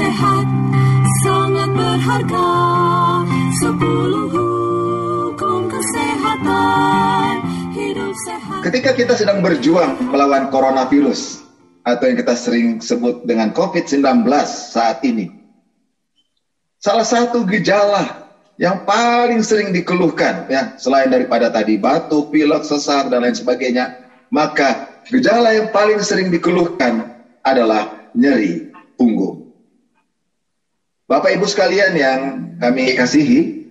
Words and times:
sehat 0.00 0.46
sangat 1.20 1.70
berharga 1.76 2.48
sepuluh 3.60 4.26
hukum 4.32 5.68
kesehatan 5.68 7.32
hidup 7.76 8.14
sehat 8.24 8.60
Ketika 8.64 8.90
kita 8.96 9.14
sedang 9.20 9.44
berjuang 9.44 10.00
melawan 10.08 10.48
coronavirus 10.48 11.44
atau 11.84 12.04
yang 12.08 12.16
kita 12.16 12.34
sering 12.36 12.80
sebut 12.80 13.24
dengan 13.28 13.52
COVID-19 13.52 14.24
saat 14.48 15.04
ini, 15.04 15.32
salah 16.80 17.04
satu 17.04 17.44
gejala 17.44 18.28
yang 18.60 18.84
paling 18.84 19.40
sering 19.40 19.72
dikeluhkan 19.72 20.48
ya 20.48 20.76
selain 20.76 21.08
daripada 21.08 21.48
tadi 21.52 21.76
batuk, 21.80 22.32
pilek, 22.32 22.64
sesak 22.64 23.08
dan 23.12 23.24
lain 23.24 23.36
sebagainya, 23.36 24.00
maka 24.32 24.88
gejala 25.08 25.56
yang 25.56 25.68
paling 25.72 26.00
sering 26.00 26.28
dikeluhkan 26.32 27.20
adalah 27.44 28.12
nyeri 28.12 28.68
punggung. 28.96 29.39
Bapak 31.10 31.34
Ibu 31.34 31.42
sekalian 31.42 31.98
yang 31.98 32.20
kami 32.62 32.94
kasihi, 32.94 33.66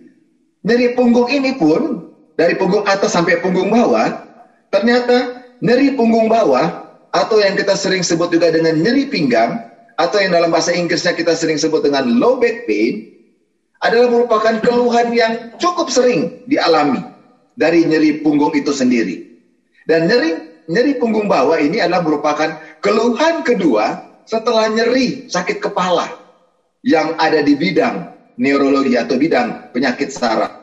nyeri 0.68 0.92
punggung 0.92 1.32
ini 1.32 1.56
pun 1.56 2.12
dari 2.36 2.60
punggung 2.60 2.84
atas 2.84 3.16
sampai 3.16 3.40
punggung 3.40 3.72
bawah, 3.72 4.12
ternyata 4.76 5.40
nyeri 5.64 5.96
punggung 5.96 6.28
bawah 6.28 6.84
atau 7.16 7.40
yang 7.40 7.56
kita 7.56 7.80
sering 7.80 8.04
sebut 8.04 8.28
juga 8.36 8.52
dengan 8.52 8.76
nyeri 8.76 9.08
pinggang 9.08 9.56
atau 9.96 10.20
yang 10.20 10.36
dalam 10.36 10.52
bahasa 10.52 10.76
Inggrisnya 10.76 11.16
kita 11.16 11.32
sering 11.32 11.56
sebut 11.56 11.80
dengan 11.80 12.12
low 12.20 12.44
back 12.44 12.68
pain 12.68 13.08
adalah 13.88 14.12
merupakan 14.12 14.60
keluhan 14.60 15.08
yang 15.16 15.56
cukup 15.64 15.88
sering 15.88 16.44
dialami 16.44 17.00
dari 17.56 17.88
nyeri 17.88 18.20
punggung 18.20 18.52
itu 18.52 18.76
sendiri. 18.76 19.16
Dan 19.88 20.12
nyeri 20.12 20.44
nyeri 20.68 20.92
punggung 21.00 21.32
bawah 21.32 21.56
ini 21.56 21.80
adalah 21.80 22.04
merupakan 22.04 22.60
keluhan 22.84 23.48
kedua 23.48 23.96
setelah 24.28 24.68
nyeri 24.68 25.32
sakit 25.32 25.64
kepala 25.64 26.20
yang 26.86 27.20
ada 27.20 27.44
di 27.44 27.56
bidang 27.56 28.16
neurologi 28.40 28.96
atau 28.96 29.20
bidang 29.20 29.76
penyakit 29.76 30.10
saraf. 30.16 30.56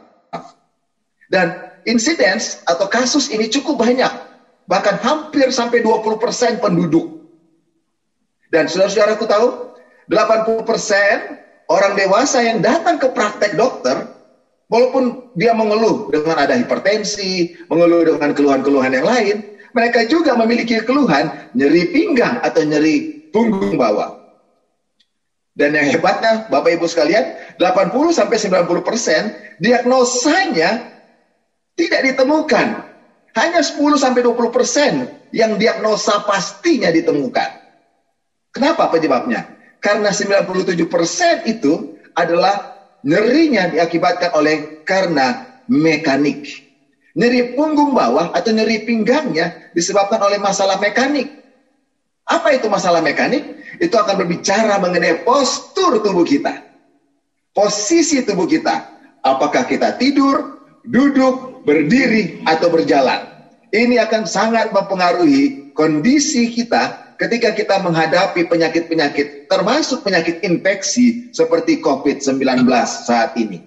Dan 1.26 1.58
insidence 1.84 2.62
atau 2.64 2.86
kasus 2.88 3.28
ini 3.28 3.50
cukup 3.50 3.82
banyak, 3.82 4.10
bahkan 4.70 4.96
hampir 5.02 5.50
sampai 5.52 5.82
20% 5.82 6.62
penduduk. 6.62 7.20
Dan 8.48 8.70
saudara-saudaraku 8.70 9.24
tahu, 9.26 9.46
80% 10.06 11.66
orang 11.66 11.92
dewasa 11.98 12.38
yang 12.46 12.62
datang 12.62 12.96
ke 12.96 13.10
praktek 13.10 13.58
dokter, 13.58 14.06
walaupun 14.70 15.34
dia 15.34 15.50
mengeluh 15.50 16.10
dengan 16.14 16.38
ada 16.38 16.54
hipertensi, 16.54 17.58
mengeluh 17.66 18.06
dengan 18.14 18.30
keluhan-keluhan 18.32 18.92
yang 18.94 19.06
lain, 19.06 19.36
mereka 19.74 20.06
juga 20.06 20.32
memiliki 20.38 20.78
keluhan 20.86 21.50
nyeri 21.52 21.90
pinggang 21.90 22.38
atau 22.40 22.62
nyeri 22.64 23.28
punggung 23.34 23.76
bawah. 23.76 24.25
Dan 25.56 25.72
yang 25.72 25.88
hebatnya, 25.88 26.44
Bapak 26.52 26.76
Ibu 26.76 26.84
sekalian, 26.84 27.32
80 27.56 28.12
sampai 28.12 28.36
90 28.36 28.84
persen 28.84 29.32
diagnosanya 29.56 30.84
tidak 31.72 32.00
ditemukan. 32.12 32.84
Hanya 33.32 33.60
10 33.64 33.96
sampai 33.96 34.20
20 34.20 34.52
persen 34.52 35.08
yang 35.32 35.56
diagnosa 35.56 36.20
pastinya 36.28 36.92
ditemukan. 36.92 37.56
Kenapa 38.52 38.92
penyebabnya? 38.92 39.48
Karena 39.80 40.12
97 40.12 40.88
persen 40.88 41.44
itu 41.48 41.96
adalah 42.12 42.76
nyerinya 43.00 43.72
diakibatkan 43.72 44.36
oleh 44.36 44.84
karena 44.84 45.56
mekanik. 45.68 46.68
Nyeri 47.16 47.56
punggung 47.56 47.96
bawah 47.96 48.28
atau 48.36 48.52
nyeri 48.52 48.84
pinggangnya 48.84 49.72
disebabkan 49.72 50.20
oleh 50.20 50.36
masalah 50.36 50.76
mekanik. 50.76 51.32
Apa 52.28 52.52
itu 52.52 52.68
masalah 52.68 53.00
mekanik? 53.00 53.55
Itu 53.78 53.96
akan 53.96 54.20
berbicara 54.24 54.80
mengenai 54.80 55.24
postur 55.26 56.00
tubuh 56.00 56.24
kita. 56.24 56.64
Posisi 57.52 58.24
tubuh 58.24 58.48
kita. 58.48 58.96
Apakah 59.24 59.66
kita 59.66 59.96
tidur, 59.96 60.62
duduk, 60.86 61.66
berdiri, 61.66 62.46
atau 62.46 62.70
berjalan. 62.70 63.26
Ini 63.74 63.98
akan 64.06 64.24
sangat 64.24 64.70
mempengaruhi 64.70 65.74
kondisi 65.74 66.48
kita 66.48 67.14
ketika 67.18 67.52
kita 67.52 67.76
menghadapi 67.82 68.46
penyakit-penyakit, 68.46 69.50
termasuk 69.50 70.06
penyakit 70.06 70.40
infeksi 70.46 71.32
seperti 71.34 71.82
COVID-19 71.82 72.64
saat 72.86 73.34
ini. 73.36 73.64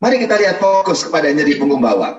Mari 0.00 0.16
kita 0.16 0.40
lihat 0.40 0.56
fokus 0.56 1.04
kepada 1.04 1.28
nyeri 1.28 1.60
punggung 1.60 1.84
bawah. 1.84 2.16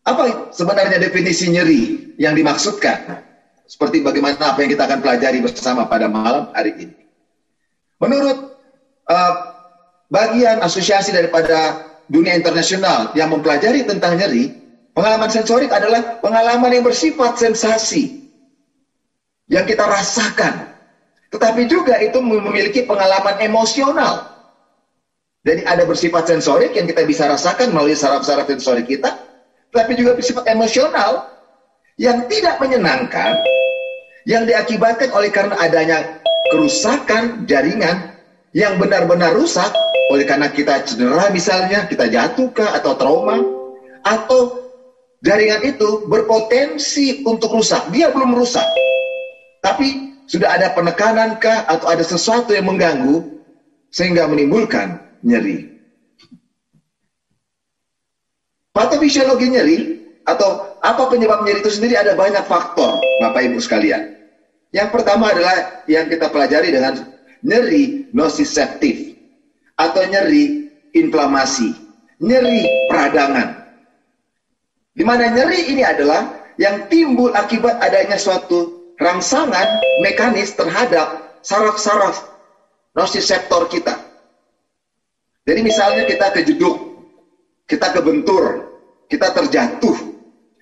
Apa 0.00 0.48
sebenarnya 0.56 0.96
definisi 0.96 1.52
nyeri 1.52 2.16
yang 2.16 2.32
dimaksudkan? 2.32 3.20
Seperti 3.70 4.02
bagaimana 4.02 4.50
apa 4.50 4.66
yang 4.66 4.74
kita 4.74 4.82
akan 4.82 4.98
pelajari 4.98 5.38
bersama 5.46 5.86
pada 5.86 6.10
malam 6.10 6.50
hari 6.50 6.74
ini. 6.74 7.06
Menurut 8.02 8.58
uh, 9.06 9.32
bagian 10.10 10.58
asosiasi 10.58 11.14
daripada 11.14 11.86
dunia 12.10 12.34
internasional 12.34 13.14
yang 13.14 13.30
mempelajari 13.30 13.86
tentang 13.86 14.18
nyeri, 14.18 14.50
pengalaman 14.90 15.30
sensorik 15.30 15.70
adalah 15.70 16.18
pengalaman 16.18 16.74
yang 16.74 16.82
bersifat 16.82 17.38
sensasi 17.38 18.26
yang 19.46 19.62
kita 19.62 19.86
rasakan. 19.86 20.74
Tetapi 21.30 21.70
juga 21.70 22.02
itu 22.02 22.18
memiliki 22.18 22.82
pengalaman 22.82 23.38
emosional. 23.38 24.34
Jadi 25.46 25.62
ada 25.62 25.86
bersifat 25.86 26.26
sensorik 26.26 26.74
yang 26.74 26.90
kita 26.90 27.06
bisa 27.06 27.30
rasakan 27.30 27.70
melalui 27.70 27.94
saraf-saraf 27.94 28.50
sensorik 28.50 28.90
kita, 28.90 29.14
tapi 29.70 29.94
juga 29.94 30.18
bersifat 30.18 30.50
emosional 30.50 31.30
yang 32.00 32.26
tidak 32.26 32.58
menyenangkan 32.58 33.38
yang 34.30 34.46
diakibatkan 34.46 35.10
oleh 35.10 35.34
karena 35.34 35.58
adanya 35.58 36.22
kerusakan 36.54 37.50
jaringan 37.50 38.14
yang 38.54 38.78
benar-benar 38.78 39.34
rusak 39.34 39.74
oleh 40.10 40.26
karena 40.26 40.50
kita 40.50 40.86
cedera 40.86 41.30
misalnya, 41.30 41.86
kita 41.86 42.06
jatuh 42.10 42.50
kah 42.50 42.78
atau 42.78 42.98
trauma 42.98 43.42
atau 44.02 44.58
jaringan 45.22 45.62
itu 45.66 46.06
berpotensi 46.10 47.22
untuk 47.26 47.54
rusak. 47.54 47.90
Dia 47.94 48.10
belum 48.10 48.34
rusak. 48.34 48.66
Tapi 49.62 50.10
sudah 50.26 50.58
ada 50.58 50.74
penekanan 50.74 51.38
kah 51.38 51.62
atau 51.66 51.90
ada 51.90 52.02
sesuatu 52.02 52.50
yang 52.50 52.66
mengganggu 52.66 53.22
sehingga 53.94 54.26
menimbulkan 54.26 54.98
nyeri. 55.22 55.70
Patofisiologi 58.74 59.46
nyeri 59.50 59.78
atau 60.26 60.78
apa 60.82 61.06
penyebab 61.06 61.46
nyeri 61.46 61.62
itu 61.62 61.70
sendiri 61.70 61.98
ada 61.98 62.18
banyak 62.18 62.42
faktor, 62.50 62.98
Bapak 63.22 63.46
Ibu 63.46 63.58
sekalian. 63.62 64.19
Yang 64.70 64.88
pertama 64.94 65.34
adalah 65.34 65.82
yang 65.90 66.06
kita 66.06 66.30
pelajari 66.30 66.70
dengan 66.70 66.94
nyeri 67.42 68.06
nociceptif 68.14 69.18
atau 69.74 70.02
nyeri 70.06 70.70
inflamasi, 70.94 71.74
nyeri 72.22 72.66
peradangan. 72.86 73.66
Di 74.94 75.02
mana 75.02 75.30
nyeri 75.32 75.74
ini 75.74 75.82
adalah 75.82 76.54
yang 76.60 76.86
timbul 76.86 77.34
akibat 77.34 77.82
adanya 77.82 78.20
suatu 78.20 78.94
rangsangan 79.00 79.80
mekanis 80.04 80.54
terhadap 80.54 81.40
saraf-saraf 81.40 82.30
nociceptor 82.94 83.66
kita. 83.72 83.96
Jadi 85.48 85.60
misalnya 85.66 86.04
kita 86.06 86.30
kejeduk, 86.30 86.76
kita 87.66 87.90
kebentur, 87.90 88.70
kita 89.10 89.34
terjatuh, 89.34 89.96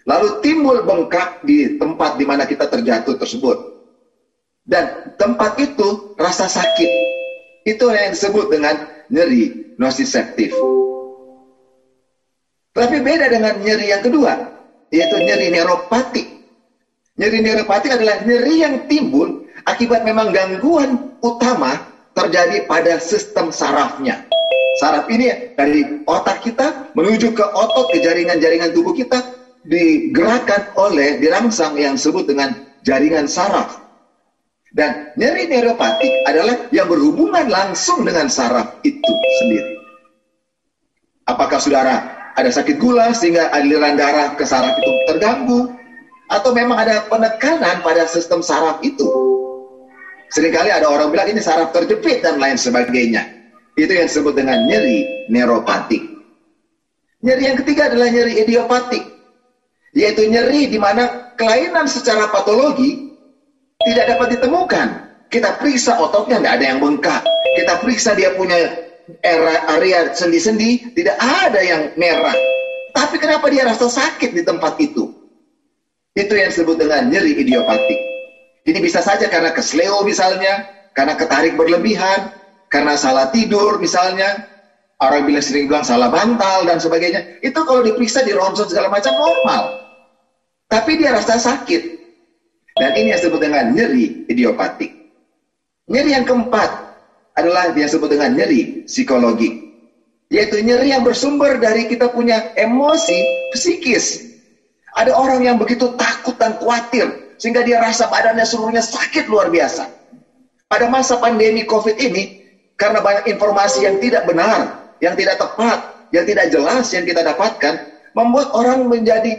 lalu 0.06 0.28
timbul 0.40 0.80
bengkak 0.86 1.44
di 1.44 1.76
tempat 1.76 2.16
di 2.16 2.24
mana 2.24 2.48
kita 2.48 2.70
terjatuh 2.70 3.18
tersebut. 3.18 3.77
Dan 4.68 5.16
tempat 5.16 5.56
itu 5.56 6.12
rasa 6.20 6.44
sakit. 6.44 6.90
Itu 7.64 7.88
yang 7.88 8.12
disebut 8.12 8.52
dengan 8.52 8.84
nyeri 9.08 9.72
nociceptif. 9.80 10.52
Tapi 12.76 13.00
beda 13.00 13.32
dengan 13.32 13.58
nyeri 13.64 13.90
yang 13.90 14.04
kedua, 14.04 14.36
yaitu 14.92 15.16
nyeri 15.24 15.50
neuropatik 15.50 16.38
Nyeri 17.18 17.42
neuropatik 17.42 17.98
adalah 17.98 18.22
nyeri 18.22 18.62
yang 18.62 18.86
timbul 18.86 19.42
akibat 19.66 20.06
memang 20.06 20.30
gangguan 20.30 21.18
utama 21.18 21.82
terjadi 22.14 22.62
pada 22.70 23.02
sistem 23.02 23.50
sarafnya. 23.50 24.22
Saraf 24.78 25.10
ini 25.10 25.50
dari 25.58 26.06
otak 26.06 26.46
kita 26.46 26.94
menuju 26.94 27.34
ke 27.34 27.42
otot, 27.42 27.90
ke 27.90 27.98
jaringan-jaringan 27.98 28.70
tubuh 28.70 28.94
kita 28.94 29.18
digerakkan 29.66 30.70
oleh 30.78 31.18
dirangsang 31.18 31.74
yang 31.74 31.98
disebut 31.98 32.30
dengan 32.30 32.54
jaringan 32.86 33.26
saraf. 33.26 33.87
Dan 34.68 35.16
nyeri 35.16 35.48
neuropatik 35.48 36.28
adalah 36.28 36.68
yang 36.68 36.92
berhubungan 36.92 37.48
langsung 37.48 38.04
dengan 38.04 38.28
saraf 38.28 38.76
itu 38.84 39.12
sendiri. 39.40 39.72
Apakah 41.24 41.56
saudara 41.56 42.04
ada 42.36 42.50
sakit 42.52 42.76
gula 42.76 43.16
sehingga 43.16 43.48
aliran 43.56 43.96
darah 43.96 44.36
ke 44.36 44.44
saraf 44.44 44.76
itu 44.76 44.92
terganggu? 45.08 45.72
Atau 46.28 46.52
memang 46.52 46.76
ada 46.76 47.08
penekanan 47.08 47.80
pada 47.80 48.04
sistem 48.04 48.44
saraf 48.44 48.84
itu? 48.84 49.08
Seringkali 50.28 50.68
ada 50.68 50.84
orang 50.92 51.08
bilang 51.08 51.32
ini 51.32 51.40
saraf 51.40 51.72
terjepit 51.72 52.20
dan 52.20 52.36
lain 52.36 52.60
sebagainya. 52.60 53.24
Itu 53.80 53.96
yang 53.96 54.12
disebut 54.12 54.36
dengan 54.36 54.68
nyeri 54.68 55.28
neuropatik. 55.32 56.04
Nyeri 57.24 57.42
yang 57.48 57.56
ketiga 57.64 57.88
adalah 57.88 58.12
nyeri 58.12 58.44
idiopatik. 58.44 59.04
Yaitu 59.96 60.28
nyeri 60.28 60.68
di 60.68 60.76
mana 60.76 61.32
kelainan 61.40 61.88
secara 61.88 62.28
patologi 62.28 63.07
tidak 63.84 64.06
dapat 64.16 64.28
ditemukan. 64.38 64.88
Kita 65.28 65.60
periksa 65.60 66.00
ototnya 66.00 66.40
tidak 66.40 66.52
ada 66.58 66.64
yang 66.74 66.78
bengkak. 66.80 67.22
Kita 67.54 67.72
periksa 67.84 68.16
dia 68.16 68.32
punya 68.34 68.56
area 69.68 70.12
sendi-sendi, 70.12 70.92
tidak 70.96 71.16
ada 71.20 71.60
yang 71.60 71.82
merah. 71.94 72.34
Tapi 72.96 73.20
kenapa 73.20 73.46
dia 73.52 73.68
rasa 73.68 73.86
sakit 73.86 74.34
di 74.34 74.42
tempat 74.42 74.80
itu? 74.80 75.12
Itu 76.16 76.32
yang 76.34 76.50
disebut 76.50 76.80
dengan 76.80 77.12
nyeri 77.12 77.38
idiopatik. 77.38 78.00
Ini 78.66 78.78
bisa 78.82 79.00
saja 79.04 79.30
karena 79.30 79.54
kesleo 79.54 80.02
misalnya, 80.02 80.66
karena 80.96 81.14
ketarik 81.14 81.54
berlebihan, 81.54 82.32
karena 82.72 82.98
salah 82.98 83.30
tidur 83.30 83.78
misalnya, 83.78 84.48
orang 84.98 85.24
bilang 85.24 85.44
sering 85.44 85.70
bilang 85.70 85.86
salah 85.86 86.10
bantal 86.10 86.66
dan 86.66 86.82
sebagainya, 86.82 87.38
itu 87.40 87.60
kalau 87.64 87.84
diperiksa 87.84 88.26
di 88.26 88.34
ronsen 88.34 88.66
segala 88.66 88.90
macam 88.90 89.14
normal. 89.14 89.62
Tapi 90.68 91.00
dia 91.00 91.16
rasa 91.16 91.38
sakit. 91.40 91.97
Dan 92.78 92.90
ini 92.94 93.10
yang 93.10 93.18
disebut 93.18 93.40
dengan 93.42 93.64
nyeri 93.74 94.24
idiopatik. 94.30 94.90
Nyeri 95.90 96.10
yang 96.14 96.24
keempat 96.24 96.70
adalah 97.34 97.70
yang 97.74 97.90
disebut 97.90 98.08
dengan 98.10 98.34
nyeri 98.38 98.86
psikologi. 98.86 99.66
Yaitu 100.28 100.60
nyeri 100.60 100.92
yang 100.92 101.02
bersumber 101.02 101.56
dari 101.56 101.88
kita 101.88 102.12
punya 102.12 102.52
emosi 102.54 103.50
psikis. 103.56 104.36
Ada 104.94 105.14
orang 105.14 105.46
yang 105.46 105.56
begitu 105.56 105.94
takut 105.96 106.36
dan 106.36 106.58
khawatir 106.60 107.28
sehingga 107.38 107.62
dia 107.62 107.78
rasa 107.78 108.10
badannya 108.10 108.44
seluruhnya 108.44 108.82
sakit 108.82 109.30
luar 109.30 109.48
biasa. 109.48 109.88
Pada 110.68 110.84
masa 110.90 111.16
pandemi 111.16 111.64
COVID 111.64 111.96
ini, 111.96 112.36
karena 112.76 113.00
banyak 113.00 113.30
informasi 113.30 113.88
yang 113.88 113.96
tidak 114.02 114.28
benar, 114.28 114.92
yang 115.00 115.16
tidak 115.16 115.40
tepat, 115.40 115.80
yang 116.12 116.28
tidak 116.28 116.52
jelas 116.52 116.84
yang 116.92 117.04
kita 117.08 117.24
dapatkan, 117.24 117.88
membuat 118.12 118.52
orang 118.52 118.84
menjadi 118.84 119.38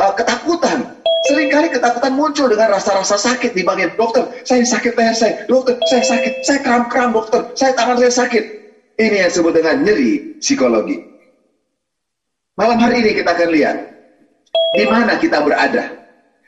uh, 0.00 0.12
ketakutan. 0.16 1.01
Seringkali 1.22 1.70
ketakutan 1.70 2.18
muncul 2.18 2.50
dengan 2.50 2.74
rasa-rasa 2.74 3.14
sakit 3.14 3.54
di 3.54 3.62
bagian 3.62 3.94
dokter. 3.94 4.26
Saya 4.42 4.66
sakit 4.66 4.98
leher 4.98 5.14
saya, 5.14 5.38
dokter 5.46 5.78
saya 5.86 6.02
sakit, 6.02 6.32
saya 6.42 6.58
kram-kram 6.66 7.14
dokter, 7.14 7.46
saya 7.54 7.70
tangan 7.78 7.94
saya 7.94 8.10
sakit. 8.10 8.44
Ini 8.98 9.26
yang 9.26 9.30
disebut 9.30 9.54
dengan 9.54 9.76
nyeri 9.86 10.34
psikologi. 10.42 10.98
Malam 12.58 12.76
hari 12.82 13.06
ini 13.06 13.10
kita 13.16 13.32
akan 13.32 13.48
lihat 13.54 13.76
di 14.74 14.84
mana 14.84 15.16
kita 15.16 15.40
berada. 15.40 15.94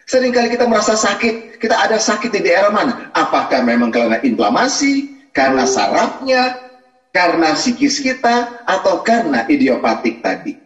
Seringkali 0.05 0.53
kita 0.53 0.69
merasa 0.69 0.99
sakit, 0.99 1.56
kita 1.62 1.81
ada 1.81 1.97
sakit 1.97 2.29
di 2.29 2.44
daerah 2.44 2.69
mana? 2.69 3.09
Apakah 3.17 3.65
memang 3.65 3.88
karena 3.88 4.20
inflamasi, 4.20 5.09
karena 5.32 5.65
sarafnya, 5.65 6.61
karena 7.09 7.56
psikis 7.56 8.05
kita, 8.05 8.53
atau 8.69 9.00
karena 9.00 9.49
idiopatik 9.49 10.20
tadi. 10.20 10.63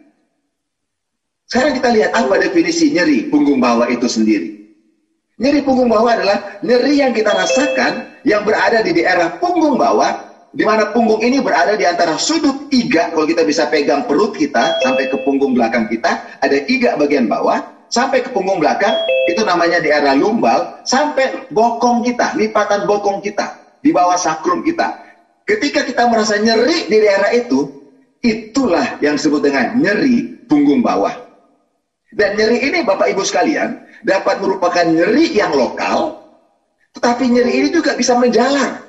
Sekarang 1.49 1.73
kita 1.81 1.89
lihat 1.89 2.11
apa 2.13 2.37
definisi 2.37 2.93
nyeri 2.93 3.25
punggung 3.25 3.57
bawah 3.57 3.89
itu 3.89 4.05
sendiri. 4.05 4.69
Nyeri 5.41 5.65
punggung 5.65 5.89
bawah 5.89 6.13
adalah 6.13 6.61
nyeri 6.61 7.01
yang 7.01 7.09
kita 7.09 7.33
rasakan 7.33 8.05
yang 8.21 8.45
berada 8.45 8.85
di 8.85 8.93
daerah 8.93 9.41
punggung 9.41 9.73
bawah, 9.73 10.13
di 10.53 10.61
mana 10.61 10.93
punggung 10.93 11.25
ini 11.25 11.41
berada 11.41 11.73
di 11.73 11.89
antara 11.89 12.21
sudut 12.21 12.69
iga, 12.69 13.09
kalau 13.09 13.25
kita 13.25 13.41
bisa 13.41 13.65
pegang 13.65 14.05
perut 14.05 14.37
kita 14.37 14.77
sampai 14.85 15.09
ke 15.09 15.17
punggung 15.25 15.57
belakang 15.57 15.89
kita, 15.89 16.21
ada 16.37 16.57
iga 16.69 16.93
bagian 17.01 17.25
bawah, 17.25 17.65
sampai 17.89 18.21
ke 18.21 18.29
punggung 18.29 18.61
belakang, 18.61 18.93
itu 19.25 19.41
namanya 19.41 19.81
daerah 19.81 20.13
lumbal, 20.13 20.77
sampai 20.85 21.49
bokong 21.49 22.05
kita, 22.05 22.37
lipatan 22.37 22.85
bokong 22.85 23.25
kita 23.25 23.57
di 23.81 23.89
bawah 23.89 24.21
sakrum 24.21 24.61
kita. 24.61 25.01
Ketika 25.49 25.81
kita 25.81 26.05
merasa 26.05 26.37
nyeri 26.37 26.85
di 26.85 26.97
daerah 27.01 27.33
itu, 27.33 27.73
itulah 28.21 29.01
yang 29.01 29.17
disebut 29.17 29.41
dengan 29.41 29.73
nyeri 29.81 30.45
punggung 30.45 30.85
bawah. 30.85 31.28
Dan 32.09 32.33
nyeri 32.37 32.57
ini 32.65 32.81
Bapak 32.81 33.13
Ibu 33.13 33.21
sekalian 33.21 33.85
dapat 34.01 34.41
merupakan 34.41 34.81
nyeri 34.81 35.29
yang 35.29 35.53
lokal, 35.53 36.17
tetapi 36.97 37.29
nyeri 37.29 37.51
ini 37.61 37.69
juga 37.69 37.93
bisa 37.93 38.17
menjalar. 38.17 38.81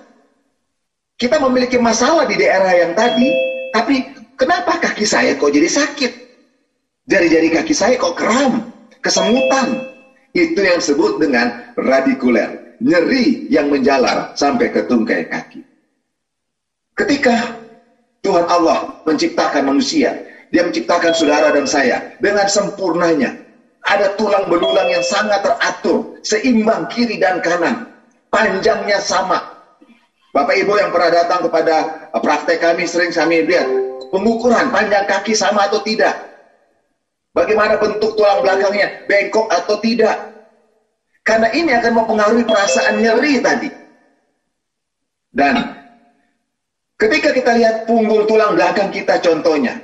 Kita 1.20 1.36
memiliki 1.36 1.76
masalah 1.76 2.24
di 2.24 2.40
daerah 2.40 2.72
yang 2.72 2.96
tadi, 2.96 3.28
tapi 3.76 4.08
kenapa 4.40 4.80
kaki 4.80 5.04
saya 5.04 5.36
kok 5.36 5.52
jadi 5.52 5.68
sakit? 5.68 6.12
Jari-jari 7.12 7.52
kaki 7.52 7.74
saya 7.76 8.00
kok 8.00 8.16
kram, 8.16 8.72
kesemutan. 9.04 9.84
Itu 10.30 10.62
yang 10.62 10.78
disebut 10.80 11.20
dengan 11.20 11.74
radikuler 11.74 12.78
nyeri 12.80 13.50
yang 13.52 13.68
menjalar 13.68 14.32
sampai 14.32 14.72
ke 14.72 14.86
tungkai 14.88 15.28
kaki. 15.28 15.60
Ketika 16.96 17.60
Tuhan 18.24 18.46
Allah 18.48 19.04
menciptakan 19.04 19.68
manusia, 19.68 20.16
dia 20.50 20.66
menciptakan 20.66 21.14
saudara 21.14 21.54
dan 21.54 21.66
saya 21.66 22.14
dengan 22.18 22.46
sempurnanya. 22.50 23.38
Ada 23.80 24.14
tulang 24.20 24.46
belulang 24.46 24.92
yang 24.92 25.02
sangat 25.02 25.40
teratur, 25.40 26.20
seimbang 26.20 26.86
kiri 26.92 27.16
dan 27.16 27.40
kanan. 27.40 27.88
Panjangnya 28.28 29.02
sama. 29.02 29.40
Bapak 30.30 30.54
Ibu 30.54 30.78
yang 30.78 30.94
pernah 30.94 31.10
datang 31.10 31.42
kepada 31.50 32.06
praktek 32.14 32.62
kami 32.62 32.86
sering 32.86 33.10
kami 33.10 33.42
lihat 33.42 33.66
pengukuran 34.14 34.70
panjang 34.70 35.06
kaki 35.06 35.34
sama 35.34 35.66
atau 35.66 35.82
tidak. 35.82 36.14
Bagaimana 37.34 37.78
bentuk 37.78 38.14
tulang 38.18 38.42
belakangnya, 38.42 39.06
bengkok 39.06 39.46
atau 39.50 39.78
tidak. 39.78 40.30
Karena 41.22 41.50
ini 41.54 41.70
akan 41.74 41.92
mempengaruhi 42.02 42.42
perasaan 42.42 43.02
nyeri 43.02 43.38
tadi. 43.38 43.70
Dan 45.30 45.54
ketika 46.98 47.30
kita 47.30 47.54
lihat 47.54 47.74
punggung 47.86 48.26
tulang 48.26 48.58
belakang 48.58 48.90
kita 48.90 49.22
contohnya, 49.22 49.78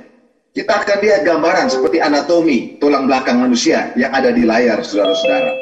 kita 0.57 0.73
akan 0.81 0.97
lihat 1.05 1.21
gambaran 1.21 1.69
seperti 1.69 2.01
anatomi 2.01 2.81
tulang 2.81 3.05
belakang 3.05 3.37
manusia 3.37 3.93
yang 3.93 4.09
ada 4.09 4.33
di 4.33 4.41
layar 4.41 4.81
saudara-saudara. 4.81 5.53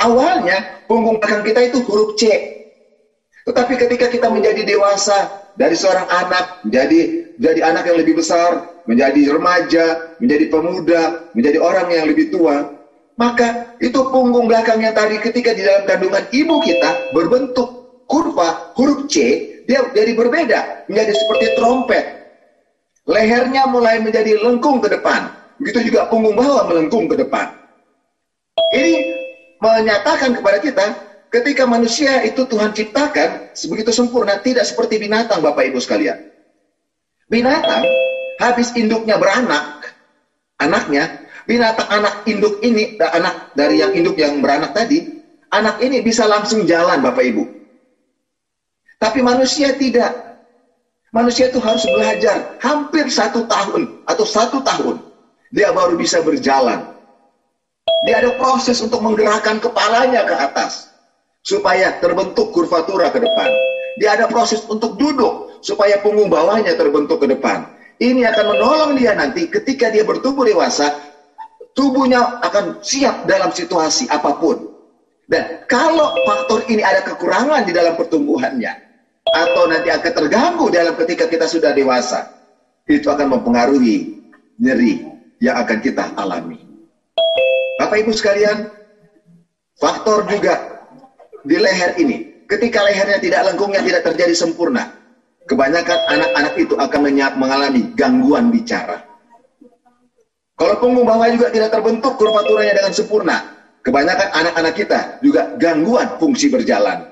Awalnya 0.00 0.88
punggung 0.88 1.20
belakang 1.20 1.44
kita 1.44 1.68
itu 1.68 1.84
huruf 1.84 2.16
C. 2.16 2.24
Tetapi 3.44 3.76
ketika 3.76 4.08
kita 4.08 4.32
menjadi 4.32 4.64
dewasa 4.64 5.52
dari 5.52 5.76
seorang 5.76 6.08
anak 6.08 6.64
menjadi 6.64 7.28
jadi 7.36 7.60
anak 7.68 7.84
yang 7.84 8.00
lebih 8.00 8.16
besar, 8.16 8.80
menjadi 8.88 9.28
remaja, 9.28 10.16
menjadi 10.16 10.44
pemuda, 10.48 11.02
menjadi 11.36 11.58
orang 11.60 11.92
yang 11.92 12.08
lebih 12.08 12.32
tua, 12.32 12.64
maka 13.20 13.76
itu 13.76 14.00
punggung 14.08 14.48
belakang 14.48 14.80
yang 14.80 14.96
tadi 14.96 15.20
ketika 15.20 15.52
di 15.52 15.68
dalam 15.68 15.84
kandungan 15.84 16.24
ibu 16.32 16.64
kita 16.64 17.12
berbentuk 17.12 17.92
kurva 18.08 18.72
huruf 18.72 19.04
C, 19.12 19.44
dia 19.68 19.84
jadi 19.92 20.16
berbeda, 20.16 20.88
menjadi 20.88 21.12
seperti 21.12 21.46
trompet. 21.60 22.17
Lehernya 23.08 23.64
mulai 23.64 23.96
menjadi 24.04 24.36
lengkung 24.36 24.84
ke 24.84 24.92
depan. 24.92 25.32
Begitu 25.56 25.88
juga 25.90 26.06
punggung 26.12 26.36
bawah 26.36 26.68
melengkung 26.68 27.08
ke 27.08 27.16
depan. 27.16 27.48
Ini 28.68 29.00
menyatakan 29.58 30.36
kepada 30.36 30.60
kita 30.60 30.86
ketika 31.32 31.64
manusia 31.64 32.20
itu 32.20 32.44
Tuhan 32.44 32.76
ciptakan 32.76 33.56
sebegitu 33.56 33.90
sempurna, 33.90 34.36
tidak 34.44 34.68
seperti 34.68 35.00
binatang 35.00 35.40
Bapak 35.40 35.72
Ibu 35.72 35.80
sekalian. 35.80 36.20
Binatang 37.32 37.82
habis 38.38 38.76
induknya 38.76 39.16
beranak, 39.16 39.88
anaknya 40.60 41.24
binatang 41.48 41.88
anak 41.88 42.28
induk 42.28 42.60
ini, 42.60 43.00
anak 43.00 43.56
dari 43.56 43.80
yang 43.80 43.96
induk 43.96 44.20
yang 44.20 44.36
beranak 44.44 44.76
tadi, 44.76 45.00
anak 45.48 45.80
ini 45.80 46.04
bisa 46.04 46.28
langsung 46.28 46.68
jalan 46.68 47.00
Bapak 47.00 47.24
Ibu. 47.24 47.44
Tapi 49.00 49.24
manusia 49.24 49.72
tidak. 49.72 50.27
Manusia 51.08 51.48
itu 51.48 51.56
harus 51.56 51.88
belajar 51.88 52.60
hampir 52.60 53.08
satu 53.08 53.48
tahun 53.48 54.04
atau 54.04 54.24
satu 54.28 54.60
tahun. 54.60 55.00
Dia 55.48 55.72
baru 55.72 55.96
bisa 55.96 56.20
berjalan. 56.20 56.84
Dia 58.04 58.20
ada 58.20 58.36
proses 58.36 58.78
untuk 58.84 59.00
menggerakkan 59.00 59.56
kepalanya 59.58 60.28
ke 60.28 60.34
atas. 60.36 60.92
Supaya 61.40 61.96
terbentuk 62.04 62.52
kurvatura 62.52 63.08
ke 63.08 63.24
depan. 63.24 63.48
Dia 63.96 64.20
ada 64.20 64.28
proses 64.28 64.60
untuk 64.68 65.00
duduk 65.00 65.48
supaya 65.64 65.96
punggung 65.98 66.28
bawahnya 66.28 66.76
terbentuk 66.76 67.24
ke 67.24 67.26
depan. 67.32 67.64
Ini 67.98 68.28
akan 68.30 68.44
menolong 68.54 68.92
dia 68.94 69.16
nanti 69.16 69.48
ketika 69.50 69.90
dia 69.90 70.06
bertumbuh 70.06 70.46
dewasa 70.46 70.92
tubuhnya 71.74 72.42
akan 72.42 72.78
siap 72.82 73.26
dalam 73.26 73.50
situasi 73.50 74.06
apa 74.10 74.38
pun. 74.38 74.70
Dan 75.28 75.62
kalau 75.68 76.14
faktor 76.24 76.64
ini 76.72 76.80
ada 76.80 77.04
kekurangan 77.04 77.66
di 77.68 77.72
dalam 77.74 77.94
pertumbuhannya, 77.98 78.72
atau 79.32 79.68
nanti 79.68 79.88
akan 79.92 80.12
terganggu 80.12 80.66
dalam 80.72 80.94
ketika 80.96 81.28
kita 81.28 81.46
sudah 81.48 81.72
dewasa, 81.72 82.28
itu 82.88 83.08
akan 83.08 83.38
mempengaruhi 83.38 84.20
nyeri 84.58 85.04
yang 85.38 85.60
akan 85.60 85.78
kita 85.78 86.14
alami. 86.18 86.58
Bapak 87.78 88.02
Ibu 88.02 88.10
sekalian, 88.10 88.66
faktor 89.78 90.26
juga 90.26 90.82
di 91.46 91.56
leher 91.56 91.94
ini, 92.02 92.46
ketika 92.50 92.82
lehernya 92.82 93.22
tidak 93.22 93.46
lengkungnya 93.52 93.84
tidak 93.86 94.02
terjadi 94.02 94.34
sempurna, 94.34 94.90
kebanyakan 95.46 95.98
anak-anak 96.10 96.54
itu 96.58 96.74
akan 96.74 97.00
mengalami 97.38 97.82
gangguan 97.94 98.50
bicara. 98.50 99.06
Kalau 100.58 100.74
punggung 100.82 101.06
bawah 101.06 101.30
juga 101.30 101.54
tidak 101.54 101.70
terbentuk 101.70 102.18
kurvaturanya 102.18 102.82
dengan 102.82 102.90
sempurna, 102.90 103.36
kebanyakan 103.86 104.28
anak-anak 104.34 104.74
kita 104.74 104.98
juga 105.22 105.54
gangguan 105.54 106.18
fungsi 106.18 106.50
berjalan. 106.50 107.06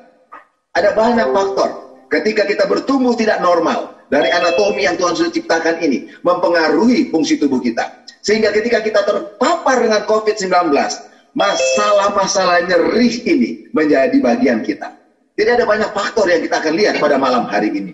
Ada 0.75 0.91
banyak 0.99 1.31
faktor. 1.31 1.86
Ketika 2.07 2.47
kita 2.47 2.65
bertumbuh 2.71 3.19
tidak 3.19 3.43
normal, 3.43 3.97
dari 4.07 4.31
anatomi 4.31 4.87
yang 4.87 4.95
Tuhan 4.95 5.19
sudah 5.19 5.33
ciptakan 5.35 5.83
ini 5.83 6.07
mempengaruhi 6.23 7.11
fungsi 7.11 7.39
tubuh 7.43 7.59
kita. 7.59 8.07
Sehingga 8.23 8.55
ketika 8.55 8.83
kita 8.83 9.03
terpapar 9.03 9.83
dengan 9.83 10.03
COVID-19, 10.07 10.71
masalah-masalah 11.35 12.67
nyeri 12.67 13.11
ini 13.27 13.51
menjadi 13.75 14.17
bagian 14.23 14.63
kita. 14.63 14.95
Tidak 15.37 15.53
ada 15.53 15.67
banyak 15.69 15.91
faktor 15.93 16.27
yang 16.31 16.41
kita 16.41 16.59
akan 16.63 16.75
lihat 16.75 16.95
pada 17.03 17.21
malam 17.21 17.45
hari 17.51 17.71
ini. 17.71 17.93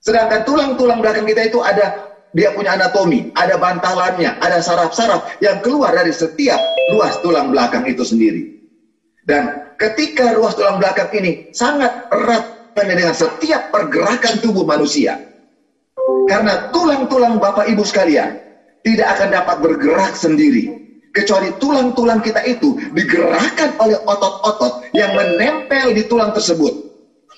Sedangkan 0.00 0.46
tulang-tulang 0.46 1.02
belakang 1.02 1.26
kita 1.28 1.50
itu 1.50 1.60
ada 1.60 2.08
dia 2.30 2.54
punya 2.54 2.78
anatomi, 2.78 3.34
ada 3.34 3.58
bantalannya, 3.58 4.38
ada 4.38 4.62
saraf-saraf 4.62 5.42
yang 5.42 5.58
keluar 5.66 5.90
dari 5.92 6.14
setiap 6.14 6.62
ruas 6.94 7.18
tulang 7.26 7.50
belakang 7.50 7.84
itu 7.90 8.06
sendiri. 8.06 8.62
Dan 9.26 9.74
ketika 9.82 10.38
ruas 10.38 10.54
tulang 10.54 10.78
belakang 10.78 11.10
ini 11.10 11.50
sangat 11.50 12.06
erat 12.14 12.59
dengan 12.74 13.12
setiap 13.14 13.70
pergerakan 13.74 14.40
tubuh 14.40 14.64
manusia, 14.64 15.18
karena 16.26 16.70
tulang-tulang 16.70 17.42
Bapak 17.42 17.66
Ibu 17.68 17.82
sekalian 17.82 18.38
tidak 18.86 19.18
akan 19.18 19.28
dapat 19.34 19.56
bergerak 19.60 20.14
sendiri. 20.16 20.78
Kecuali 21.10 21.50
tulang-tulang 21.58 22.22
kita 22.22 22.38
itu 22.46 22.78
digerakkan 22.94 23.74
oleh 23.82 23.98
otot-otot 24.06 24.86
yang 24.94 25.10
menempel 25.18 25.90
di 25.90 26.06
tulang 26.06 26.30
tersebut. 26.30 26.70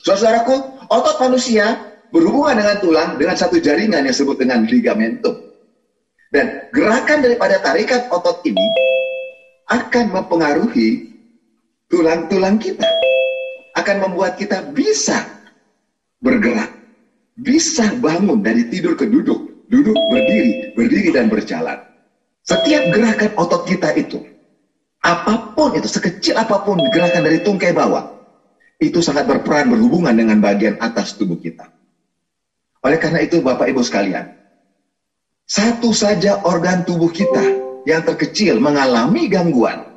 Saudaraku, 0.05 0.61
otot 0.93 1.17
manusia 1.25 1.81
berhubungan 2.13 2.61
dengan 2.61 2.77
tulang 2.85 3.11
dengan 3.17 3.33
satu 3.33 3.57
jaringan 3.57 4.05
yang 4.05 4.13
disebut 4.13 4.37
dengan 4.37 4.69
ligamentum. 4.69 5.41
Dan 6.29 6.69
gerakan 6.77 7.25
daripada 7.25 7.65
tarikan 7.65 8.05
otot 8.13 8.45
ini 8.45 8.61
akan 9.73 10.21
mempengaruhi 10.21 11.17
tulang-tulang 11.89 12.61
kita. 12.61 12.85
Akan 13.83 13.99
membuat 13.99 14.39
kita 14.39 14.63
bisa 14.71 15.27
bergerak 16.23 16.83
bisa 17.39 17.91
bangun 17.97 18.45
dari 18.45 18.69
tidur 18.69 18.93
ke 18.95 19.09
duduk, 19.09 19.67
duduk 19.67 19.97
berdiri, 20.13 20.77
berdiri 20.77 21.11
dan 21.11 21.27
berjalan. 21.33 21.81
Setiap 22.43 22.91
gerakan 22.93 23.31
otot 23.39 23.63
kita 23.65 23.95
itu, 23.95 24.23
apa 25.03 25.55
pun 25.55 25.75
itu, 25.79 25.89
sekecil 25.89 26.37
apa 26.37 26.61
pun 26.63 26.79
gerakan 26.91 27.23
dari 27.23 27.39
tungkai 27.41 27.73
bawah, 27.73 28.07
itu 28.83 28.99
sangat 28.99 29.25
berperan 29.25 29.71
berhubungan 29.71 30.13
dengan 30.13 30.43
bagian 30.43 30.77
atas 30.83 31.15
tubuh 31.15 31.39
kita. 31.39 31.71
Oleh 32.83 32.99
karena 32.99 33.23
itu 33.23 33.39
Bapak 33.39 33.71
Ibu 33.71 33.81
sekalian, 33.87 34.27
satu 35.47 35.95
saja 35.95 36.43
organ 36.43 36.83
tubuh 36.83 37.09
kita 37.09 37.43
yang 37.87 38.03
terkecil 38.03 38.59
mengalami 38.59 39.31
gangguan, 39.31 39.92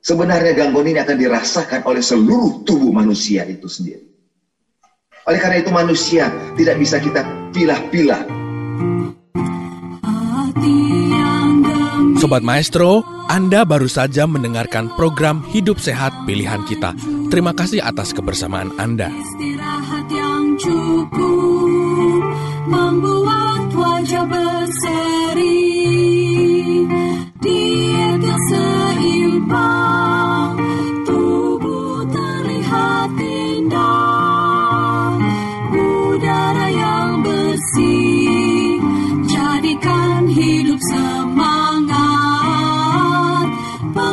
sebenarnya 0.00 0.56
gangguan 0.56 0.88
ini 0.88 0.98
akan 1.00 1.16
dirasakan 1.16 1.80
oleh 1.84 2.02
seluruh 2.02 2.64
tubuh 2.64 2.90
manusia 2.92 3.44
itu 3.44 3.68
sendiri. 3.68 4.04
Oleh 5.28 5.38
karena 5.38 5.60
itu 5.60 5.70
manusia 5.70 6.32
tidak 6.56 6.76
bisa 6.80 6.96
kita 6.98 7.22
pilah-pilah. 7.52 8.24
Sobat 12.20 12.44
Maestro, 12.44 13.00
Anda 13.32 13.64
baru 13.64 13.88
saja 13.88 14.28
mendengarkan 14.28 14.92
program 14.92 15.40
Hidup 15.48 15.80
Sehat 15.80 16.12
Pilihan 16.28 16.60
Kita. 16.68 16.92
Terima 17.32 17.56
kasih 17.56 17.80
atas 17.80 18.12
kebersamaan 18.12 18.76
Anda. 18.76 19.08
Istirahat 19.08 20.06
yang 20.12 20.44
cukup 20.60 22.20
membuat 22.68 23.72
wajah 23.72 24.24
berseri. 24.28 25.64
Diet 27.40 28.20
yang 28.20 28.42
seimbang 28.52 29.79